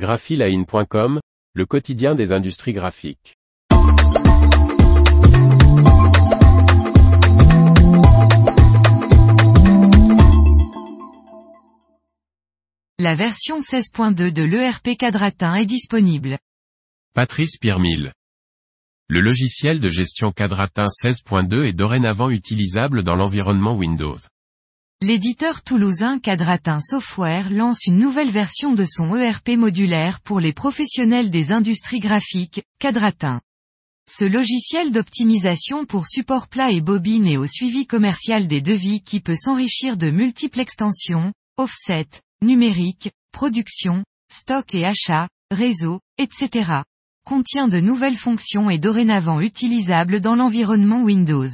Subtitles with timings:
[0.00, 1.20] graphiline.com,
[1.52, 3.36] le quotidien des industries graphiques.
[12.98, 16.38] La version 16.2 de l'ERP Cadratin est disponible.
[17.12, 18.12] Patrice Piermille.
[19.08, 24.16] Le logiciel de gestion Cadratin 16.2 est dorénavant utilisable dans l'environnement Windows.
[25.02, 31.30] L'éditeur toulousain Cadratin Software lance une nouvelle version de son ERP modulaire pour les professionnels
[31.30, 33.40] des industries graphiques, Cadratin.
[34.06, 39.20] Ce logiciel d'optimisation pour support plat et bobine et au suivi commercial des devis qui
[39.20, 42.08] peut s'enrichir de multiples extensions, offset,
[42.42, 46.82] numérique, production, stock et achat, réseau, etc.
[47.24, 51.48] contient de nouvelles fonctions et dorénavant utilisable dans l'environnement Windows.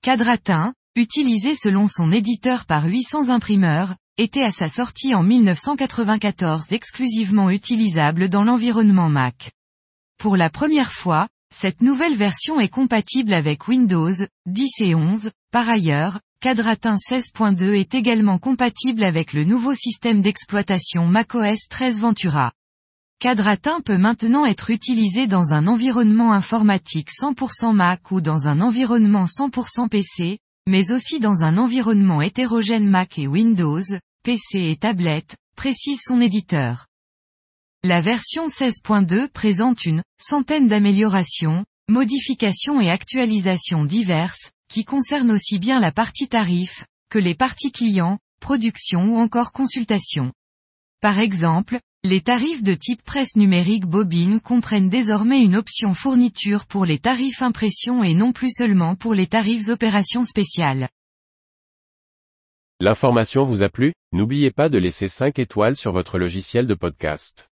[0.00, 7.50] Cadratin, utilisé selon son éditeur par 800 imprimeurs, était à sa sortie en 1994 exclusivement
[7.50, 9.52] utilisable dans l'environnement Mac.
[10.18, 14.12] Pour la première fois, cette nouvelle version est compatible avec Windows
[14.46, 21.06] 10 et 11, par ailleurs, Cadratin 16.2 est également compatible avec le nouveau système d'exploitation
[21.06, 22.52] macOS 13 Ventura.
[23.18, 29.26] Cadratin peut maintenant être utilisé dans un environnement informatique 100% Mac ou dans un environnement
[29.26, 30.38] 100% PC,
[30.70, 33.82] mais aussi dans un environnement hétérogène Mac et Windows,
[34.22, 36.86] PC et tablette, précise son éditeur.
[37.82, 45.80] La version 16.2 présente une centaine d'améliorations, modifications et actualisations diverses, qui concernent aussi bien
[45.80, 50.32] la partie tarif, que les parties clients, production ou encore consultation.
[51.00, 56.86] Par exemple, les tarifs de type presse numérique bobine comprennent désormais une option fourniture pour
[56.86, 60.88] les tarifs impression et non plus seulement pour les tarifs opérations spéciales.
[62.80, 63.92] L'information vous a plu?
[64.12, 67.49] N'oubliez pas de laisser 5 étoiles sur votre logiciel de podcast.